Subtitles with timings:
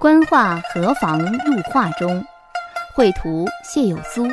[0.00, 2.24] 官画何妨入画中？
[2.94, 4.28] 绘图谢有苏，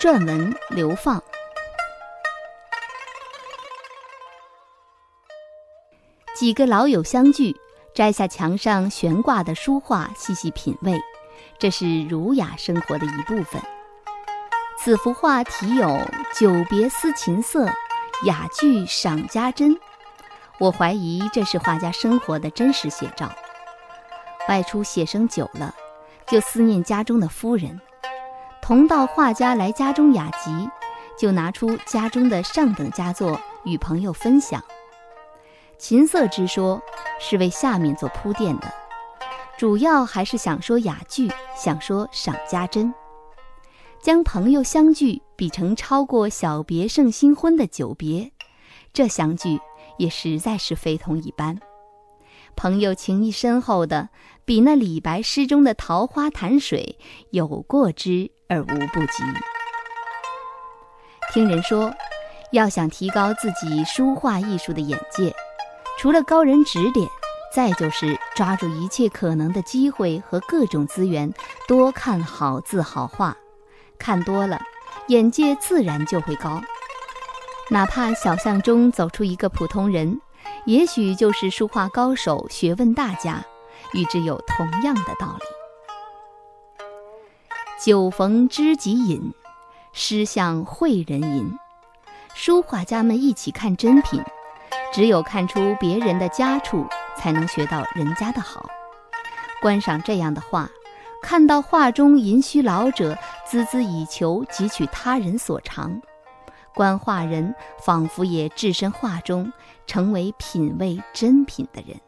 [0.00, 1.22] 撰文流放。
[6.34, 7.54] 几个老友相聚，
[7.94, 11.00] 摘下墙上悬挂的书画，细细品味，
[11.56, 13.62] 这是儒雅生活的一部分。
[14.76, 16.00] 此幅画题有
[16.34, 17.68] “久别思琴瑟，
[18.24, 19.78] 雅聚赏家珍”，
[20.58, 23.30] 我怀疑这是画家生活的真实写照。
[24.48, 25.74] 外出写生久了，
[26.26, 27.80] 就思念家中的夫人。
[28.62, 30.68] 同到画家来家中雅集，
[31.18, 34.62] 就拿出家中的上等佳作与朋友分享。
[35.78, 36.82] 琴瑟之说
[37.20, 38.72] 是为下面做铺垫的，
[39.56, 42.92] 主要还是想说雅聚，想说赏家珍，
[44.00, 48.32] 将朋友相聚比成超过小别胜新婚的久别，
[48.92, 49.60] 这相聚
[49.98, 51.58] 也实在是非同一般。
[52.56, 54.08] 朋友情谊深厚的，
[54.46, 56.98] 比那李白诗中的桃花潭水
[57.30, 59.22] 有过之而无不及。
[61.32, 61.92] 听人说，
[62.52, 65.34] 要想提高自己书画艺术的眼界，
[65.98, 67.06] 除了高人指点，
[67.52, 71.30] 再就是抓住一切可能的机会和各种资源，
[71.68, 73.36] 多看好字好画，
[73.98, 74.58] 看多了，
[75.08, 76.62] 眼界自然就会高。
[77.68, 80.18] 哪怕小巷中走出一个普通人。
[80.64, 83.44] 也许就是书画高手、学问大家，
[83.92, 85.44] 与之有同样的道理。
[87.82, 89.32] 酒逢知己饮，
[89.92, 91.56] 诗向会人吟。
[92.34, 94.22] 书画家们一起看珍品，
[94.92, 96.86] 只有看出别人的佳处，
[97.16, 98.68] 才能学到人家的好。
[99.62, 100.68] 观赏这样的画，
[101.22, 103.16] 看到画中吟虚老者
[103.50, 106.00] 孜孜以求汲取他人所长。
[106.76, 109.50] 观画人仿佛也置身画中，
[109.86, 111.98] 成为品味珍品的人。